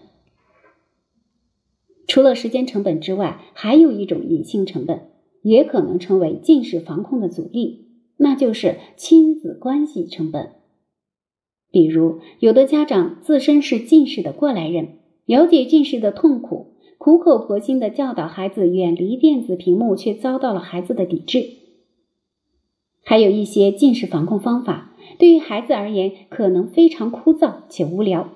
[2.07, 5.09] 除了时间成本之外，还有一种隐性成本，
[5.41, 7.87] 也可能成为近视防控的阻力，
[8.17, 10.51] 那就是亲子关系成本。
[11.71, 21.45] 比如，有的家长自身是近视的过来人，了解近视的痛苦，苦口婆心的教导孩子远离电子屏幕，却遭到了孩子的抵制。
[23.03, 28.29] 还有一些近视防控方法，对于孩子而言可能非常枯燥且无聊，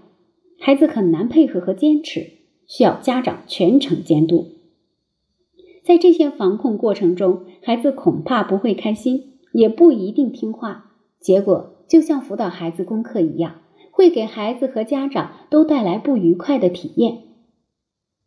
[0.59, 2.36] 孩子很难配合和坚持，
[2.67, 4.49] 需要家长全程监督。
[5.83, 11.73] 在这些防控过程中，孩子恐怕不会开心，也不一定听话，结果。
[11.87, 17.19] 就像辅导孩子功课一样，会给孩子和家长都带来不愉快的体验。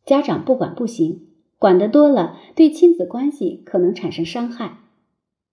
[0.07, 1.27] 家长不管不行，
[1.59, 4.79] 管得多了，对亲子关系可能产生伤害。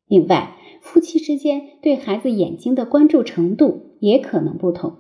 [0.08, 4.94] 另外，夫妻之间对孩子眼睛的关注程度也可能不同。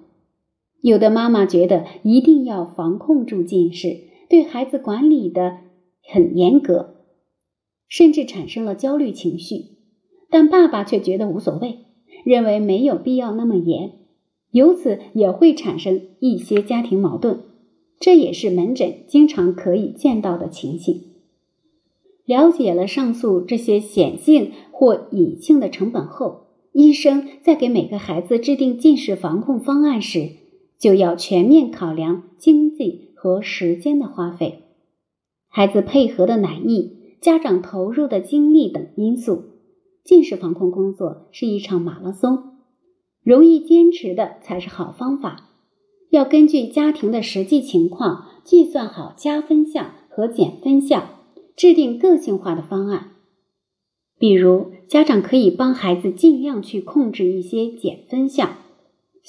[0.87, 5.57] 有的妈妈觉得一定要防控住近视，对孩子管理的
[6.01, 6.95] 很严格，
[7.89, 9.65] 甚至产生了焦虑情绪，
[10.29, 11.79] 但爸爸却觉得无所谓。
[12.23, 13.95] 认为没有必要那么严，
[14.51, 17.41] 由此也会产生一些家庭矛盾，
[17.99, 21.01] 这也是门诊经常可以见到的情形。
[22.23, 30.46] 了解了上述这些显性或隐性的成本后，医生在给每个孩子制定近视防控方案时，
[30.79, 34.63] 就要全面考量经济和时间的花费、
[35.47, 39.43] 孩子配合的难易、家长投入的精力等因素。
[40.03, 42.57] 近视防控工作是一场马拉松，
[43.23, 45.49] 容易坚持的才是好方法。
[46.09, 51.09] 要根据家庭的实际情况，计算好加分项和减分项，
[51.57, 53.11] 制定个性化的方案。
[54.17, 58.55] 比如，家长可以帮孩子尽量去控制一些减分项，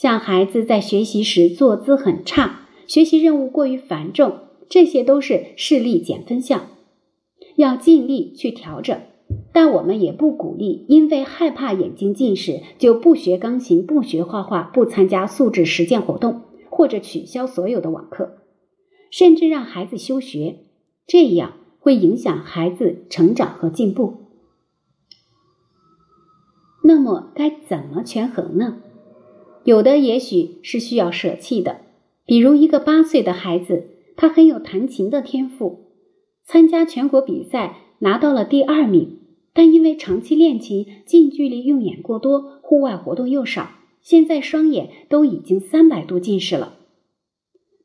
[0.00, 6.68] 像孩子在学习时坐姿很差，学习任务过于繁重，这些都是视力减分项，
[7.56, 8.96] 要尽力去调整。
[9.52, 18.38] 但我们也不鼓励因为害怕眼睛近视就不学钢琴、不学画画、不参加素质实践活动，或者取消所有的网课，
[19.10, 20.60] 甚至让孩子休学，
[21.08, 24.28] 这样会影响孩子成长和进步。
[26.84, 28.76] 那么该怎么权衡呢？
[29.64, 31.80] 有的也许是需要舍弃的，
[32.24, 35.90] 比如一个八岁的孩子，他很有弹琴的天赋，
[36.44, 39.18] 参加全国比赛拿到了第二名，
[39.52, 43.70] 但因为长期练琴、近距离用眼过多、户外活动又少，
[44.02, 46.76] 现在双眼都已经三百度近视了。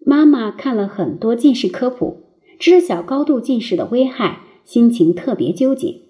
[0.06, 2.24] 妈妈看了很多近视科普，
[2.60, 6.02] 知晓高度近视的危害，心情特别纠结。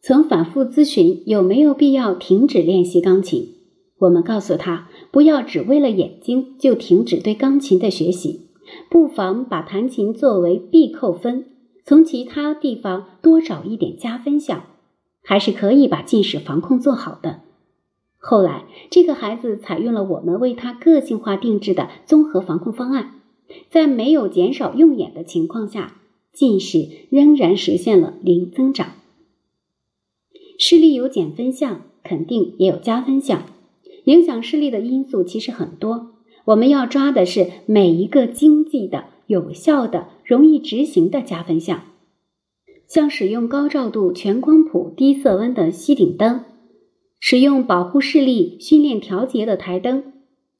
[0.00, 3.57] 曾反复咨询有没有必要停止练习钢琴。
[3.98, 8.48] 我们告诉他，不要只为了眼睛就停止对钢琴的学习，
[8.88, 11.46] 不妨把弹琴作为必扣分，
[11.84, 14.64] 从其他地方多找一点加分项，
[15.22, 17.40] 还是可以把近视防控做好的。
[18.18, 23.20] 后来，这个孩子采用了我们为他个性化定制的综合防控方案，
[23.70, 25.96] 在没有减少用眼的情况下，
[26.32, 28.92] 近视仍然实现了零增长。
[30.58, 33.42] 视力有减分项，肯定也有加分项。
[34.08, 36.12] 影响视力的因素其实很多，
[36.46, 41.82] 我们要抓的是每一个经济的、有效的、容易执行的加分项。
[42.86, 46.44] 像使用高照度全光谱低色温的吸顶灯，
[47.20, 50.02] 使用保护视力训练调节的台灯，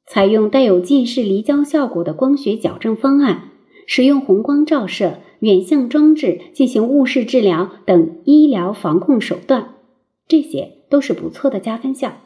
[0.06, 3.52] 采用带有近视离焦效果的光学矫正方案，
[3.86, 9.76] 使用红光照射、远向装置进行雾视治疗等医疗防控手段。
[10.26, 12.18] 这些都是不错的加分项，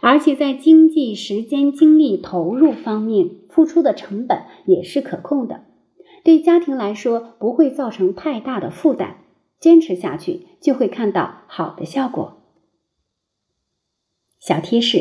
[0.00, 5.64] 而且在经济、时间、精力投入方面，付出的成本也是可控的，
[6.22, 9.18] 对家庭来说不会造成太大的负担。
[9.60, 12.38] 坚持下去，就会看到好的效果。
[14.38, 14.98] 小贴士：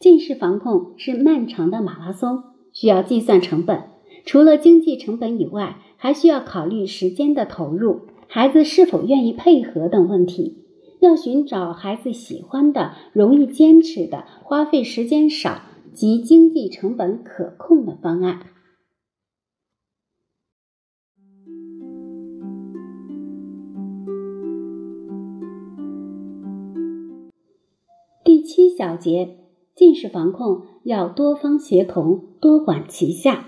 [0.00, 3.90] 近视防控是漫长的马拉松，需要计算成本。
[4.24, 10.64] 除了经济成本以外，还需要考虑时间的投入、孩子是否愿意配合等问题。
[11.00, 18.40] 要寻找孩子喜欢的、容易坚持的、花费时间少及经济成本可控的方案。
[28.24, 29.36] 第七小节，
[29.74, 33.46] 近视防控要多方协同，多管齐下。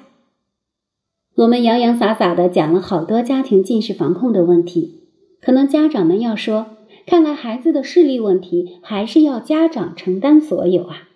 [1.37, 5.09] 我们洋洋洒洒的讲了好多家庭近视防控的问题，
[5.41, 6.67] 可能家长们要说。
[7.11, 11.09] 看来孩子的视力问题还是要家长承担所有啊？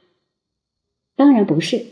[1.15, 1.87] 当然不是，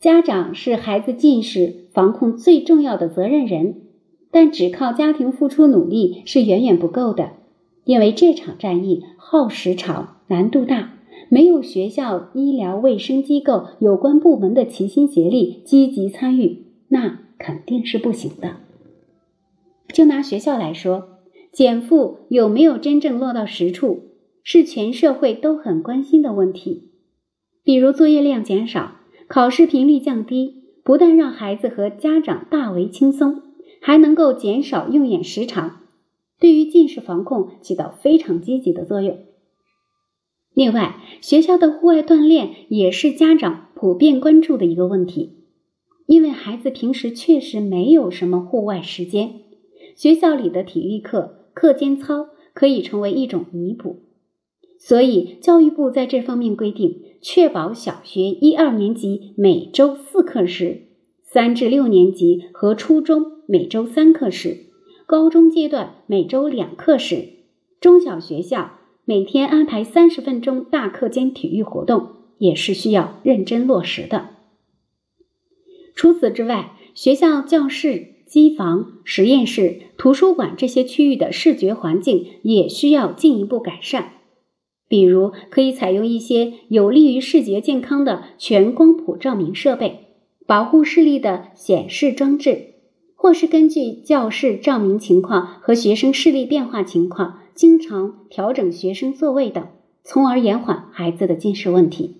[0.00, 3.82] 家长是孩子近视防控最重要的责任人，
[4.30, 7.32] 但只靠家庭付出努力是远远不够的，
[7.84, 10.94] 因为这场战役耗时长、难度大，
[11.28, 18.56] 没有学校、医疗卫生机构有关部门的齐心协力、积极参与，那肯定是不行的。
[19.92, 21.11] 就拿学校来说。
[21.52, 24.04] 减负有没有真正落到实处，
[24.42, 26.92] 是全社会都很关心的问题。
[27.62, 28.96] 比如作业量减少，
[29.28, 33.42] 考试频率降低，不但让孩子和家长大为轻松，
[33.82, 35.80] 还能够减少用眼时长，
[36.40, 39.18] 对于近视防控起到非常积极的作用。
[40.54, 45.44] 另外，学校的户外锻炼也是家长普遍关注的一个问题，
[46.06, 49.42] 因为孩子平时确实没有什么户外时间，
[49.94, 51.40] 学校里的体育课。
[51.62, 54.00] 课间操可以成为一种弥补，
[54.80, 60.88] 所以教育部在这方面规定，确保小学一二年级每周四课时，
[61.22, 64.56] 三至六年级和初中每周三课时，
[65.06, 67.28] 高中阶段每周两课时，
[67.80, 72.08] 中小学校每天安排三十分钟大课间体育活动，
[72.38, 74.30] 也是需要认真落实的。
[75.94, 78.11] 除此之外，学校教室。
[78.32, 84.12] 机房、实验室、图书馆这些区域的视觉环境也需要进一步改善，
[84.88, 90.06] 比如可以采用一些有利于视觉健康的全光谱照明设备，
[90.46, 92.76] 保护视力的显示装置，
[93.14, 99.62] 或是根据教室照明情况和学生视力变化情况，经常调整学生座位等，
[100.02, 102.16] 从而延缓孩子的近视问题。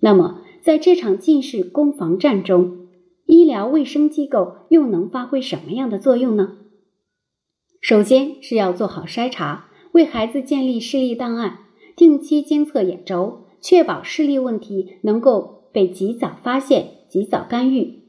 [0.00, 2.85] 那么，在这场近视攻防战中，
[3.26, 6.58] 医疗卫生机构又能发挥什么样的作用呢？
[7.80, 11.58] 首先是要做好筛查，为孩子建立视力档案，
[11.96, 18.02] 定期监测眼轴，确保视力问题能够被及早发现、及早干预。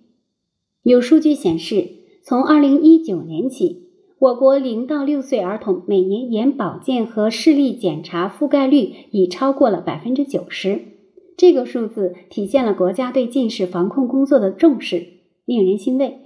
[0.83, 1.89] 有数据显示，
[2.23, 3.89] 从2019年起，
[4.19, 10.96] 我国零到六岁儿童每年眼保健和视力检查覆盖率已超过了百分之九十。
[11.37, 15.05] 这个数字体现了国家对近视防控工作的重视，
[15.45, 16.17] 令人欣慰。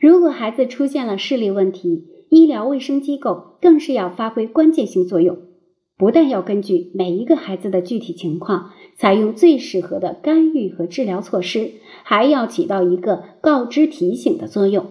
[0.00, 5.36] 如果孩子出现了视力问题，医疗卫生机构更是要发挥关键性作用，
[5.98, 14.86] 不但要根据每一个孩子的具体情况，采用最适合的干预和治疗措施，还要起到一个告知提醒的作用。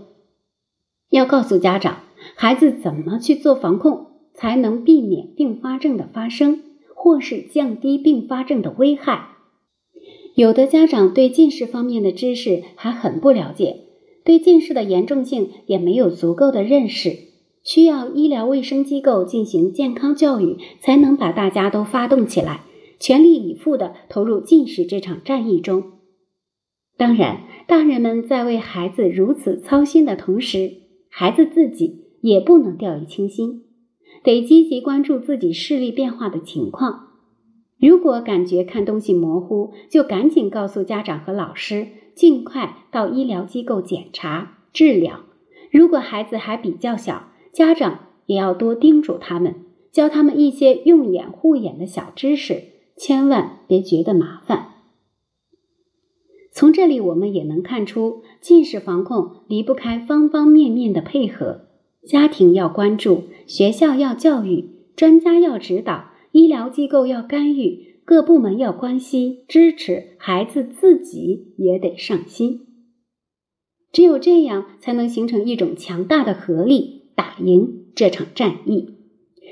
[1.10, 2.02] 要告诉家长，
[2.36, 6.62] 孩子怎么去做防控，才能避免并发症的发生，
[7.00, 9.30] 或是降低并发症的危害。
[10.36, 13.86] 有的家长对近视方面的知识还很不了解，
[14.26, 17.16] 对近视的严重性也没有足够的认识，
[17.64, 22.64] 需要医疗卫生机构进行健康教育，才能把大家都发动起来，
[23.00, 25.84] 全力以赴地投入近视这场战役中。
[26.98, 30.72] 当然，大人们在为孩子如此操心的同时，
[31.10, 33.64] 孩子自己也不能掉以轻心，
[34.28, 37.12] 得积极关注自己视力变化的情况。
[37.80, 45.22] 如果感觉看东西模糊，就赶紧告诉家长和老师，尽快到医疗机构检查治疗。
[45.72, 49.56] 如果孩子还比较小，家长也要多叮嘱他们，
[49.94, 52.64] 教他们一些用眼护眼的小知识，
[52.98, 54.74] 千万别觉得麻烦。
[56.52, 61.67] 从这里我们也能看出，近视防控离不开方方面面的配合。
[62.08, 72.62] 家庭要关注，学校要教育，专家要指导，医疗机构要干预，各部门要关心支持，孩子自己也得上心。
[73.92, 78.94] 只有这样，才能形成一种强大的合力，打赢这场战役，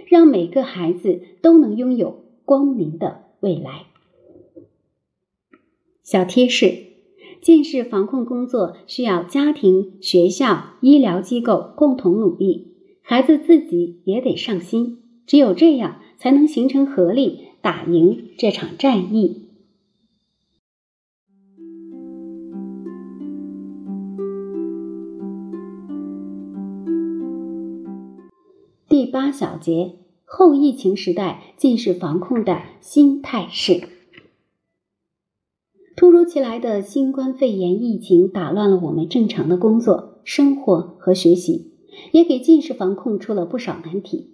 [0.07, 3.87] 让每个孩子都能拥有光明的未来。
[6.03, 6.94] 小贴士。
[7.45, 12.73] 近视防控工作需要家庭、学校、医疗机构共同努力，
[13.03, 15.03] 孩子自己也得上心。
[15.27, 19.43] 只有这样，才能形成合力，打赢这场战役。
[28.89, 33.94] 第八小节：后疫情时代近视防控的新态势。
[35.95, 41.71] 突如其来的新冠肺炎疫情打乱了我们正常的工作、生活和学习，
[42.11, 44.31] 也给近视防控出了不少难题。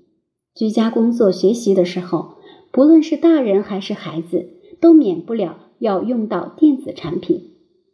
[0.55, 2.37] 居家工作、学习的时候，
[2.71, 4.49] 不论是大人还是孩子，
[4.79, 7.51] 都免不了要用到电子产品。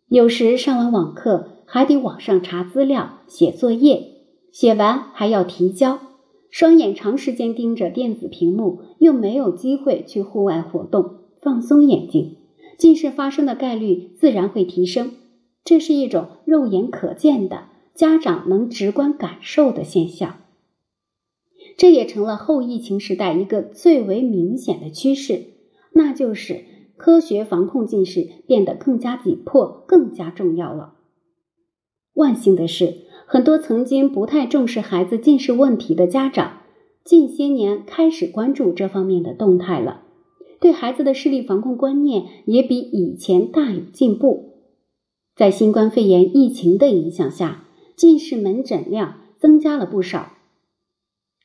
[0.07, 4.01] 有时上完网课，还得网上查资料、写作业，
[4.53, 5.99] 写完还要提交。
[6.49, 12.36] 双眼长时间盯着电子屏幕，又没有机会去户外活动，放松眼睛。
[12.77, 15.13] 近视发生的概率自然会提升，
[15.63, 20.37] 这是一种肉眼可见的、家长能直观感受的现象。
[21.75, 25.43] 这也成了后疫情时代一个最为明显的趋势，
[25.93, 26.63] 那就是
[26.95, 30.93] 科学防控近视变得更加紧迫、更加重要了。
[32.13, 36.61] 万幸的是，很多曾经不太重视孩子近视问题的家长，
[37.03, 40.03] 近些年开始关注这方面的动态了。
[40.59, 44.53] 对孩子的视力防控观念也比以前大有进步。
[45.35, 50.33] 在新冠肺炎疫情的影响下，近视门诊量增加了不少，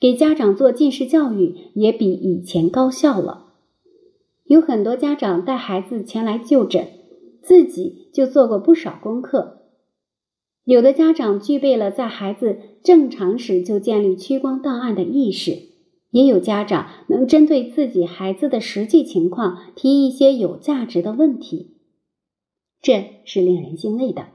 [0.00, 3.52] 给家长做近视教育也比以前高效了。
[4.44, 6.88] 有很多家长带孩子前来就诊，
[7.42, 9.58] 自己就做过不少功课。
[10.64, 15.71] 有的家长具备了在孩子正常时就建立屈光档案的意识。
[16.12, 21.78] 也有家长能针对自己孩子的实际情况提一些有价值的问题，
[22.80, 24.26] 这是令人欣慰的。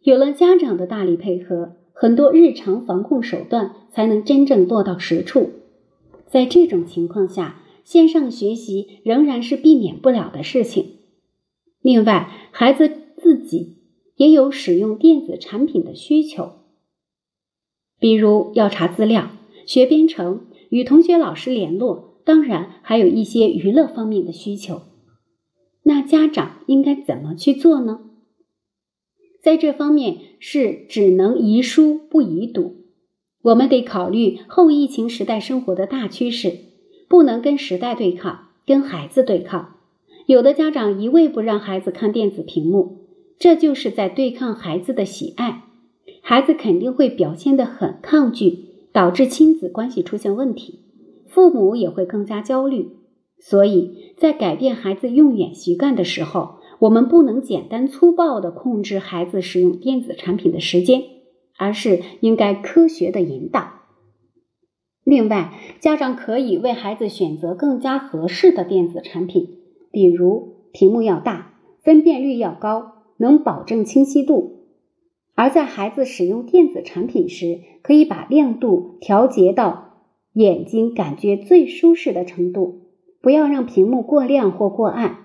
[0.00, 5.50] 有了家长的大力配合，很多日常防控手段才能真正落到实处。
[6.28, 10.98] 在这种情况下，线上学习仍然是避免不了的事情。
[11.82, 13.78] 另外，孩子自己
[14.14, 16.52] 也有使用电子产品的需求，
[17.98, 19.32] 比如要查资料。
[19.70, 24.82] 学编程、与同学、老师联络，当然还有一些娱乐方面的需求。
[25.84, 28.00] 那家长应该怎么去做呢？
[29.40, 32.78] 在这方面是只能宜疏不宜堵。
[33.42, 36.52] 我们得考虑后疫情时代生活的大趋势，
[37.08, 39.76] 不能跟时代对抗，跟孩子对抗。
[40.26, 43.06] 有的家长一味不让孩子看电子屏幕，
[43.38, 45.62] 这就是在对抗孩子的喜爱，
[46.22, 48.69] 孩子肯定会表现得很抗拒。
[48.92, 50.80] 导致亲子关系出现问题，
[51.26, 52.90] 父母也会更加焦虑。
[53.38, 61.02] 所以在改变孩子用眼习惯的时候，我们不能简单粗暴地控制孩子使用电子产品的时间，
[61.56, 63.72] 而是应该科学的引导。
[65.04, 69.58] 另外，家长可以为孩子选择更加合适的电子产品，
[69.90, 74.59] 比如屏幕要大、分辨率要高、能保证清晰度。
[75.40, 79.94] 而在孩子使用电子产品时，可以把亮度调节到
[80.34, 82.90] 眼睛感觉最舒适的程度。
[83.22, 85.24] 不要让屏幕过亮或过暗，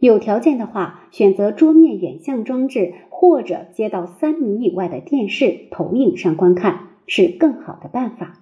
[0.00, 8.40] 有条件的话，选择桌面远向装置或者接到三米以外的电视投影上观看是更好的办法。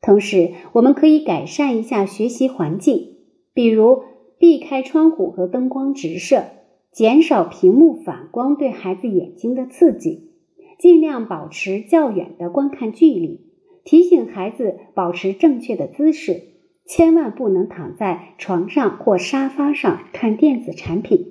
[0.00, 3.18] 同时，我们可以改善一下学习环境，
[3.54, 4.02] 比如
[4.36, 6.42] 避开窗户和灯光直射，
[6.92, 10.30] 减少屏幕反光对孩子眼睛的刺激，
[10.78, 13.40] 尽量保持较远的观看距离，
[13.84, 16.48] 提醒孩子保持正确的姿势。
[16.86, 21.26] 千万不能躺在床上或沙发上看电子产品。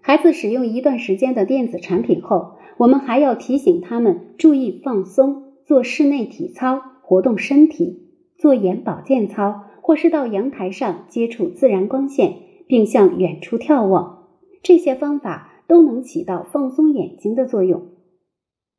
[0.00, 8.08] 孩子使用一段时间的电子产品后，我们还要提醒他们注意放松，做室内体操，活动身体，
[8.38, 12.36] 做眼保健操，或是到阳台上接触自然光线，
[12.66, 14.28] 并向远处眺望。
[14.62, 17.88] 这些方法都能起到放松眼睛的作用。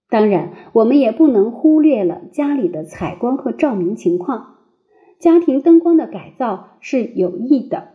[0.10, 4.56] 当然，我们也不能忽略了家里的采光和照明情况。
[5.20, 7.90] 家庭灯光的改造是有益的，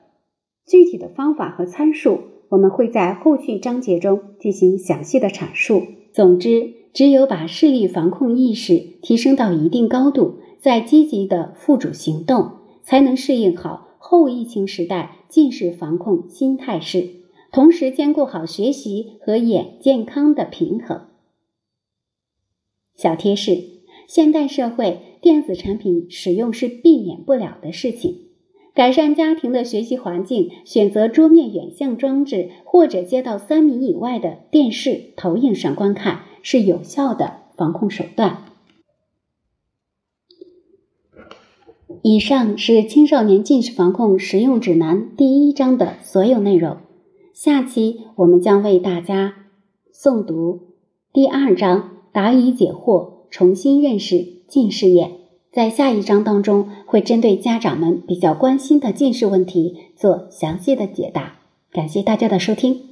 [0.66, 5.82] 具体的方法和参数我们会在后续章节中进行详细的阐述。
[6.12, 12.51] 总之，只有把视力防控意识提升到一定高度，再积极的付诸行动，
[12.82, 17.09] 才能适应好后疫情时代近视防控新态势，
[17.53, 21.07] 同时兼顾好学习和眼健康的平衡。
[22.97, 23.63] 小贴士：
[24.09, 25.19] 现代社会。
[25.23, 28.31] 电子产品使用是避免不了的事情。
[28.75, 38.52] 改善家庭的学习环境，选择桌面远向装置或者接到三米以外的电视投影上观看，是有效的防控手段。
[42.05, 46.79] 以上是青少年近视防控实用指南第一章的所有内容。
[47.33, 49.35] 下期我们将为大家
[49.95, 50.75] 诵读
[51.13, 54.43] 第二章，答疑解惑，重新认识。
[54.49, 55.13] 近视眼，
[55.53, 61.39] 在下一章当中会针对家长们比较关心的近视问题做详细的解答。
[61.71, 62.91] 感谢大家的收听。